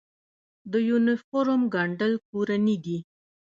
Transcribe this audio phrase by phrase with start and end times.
[0.71, 2.97] د یونیفورم ګنډل کورني دي؟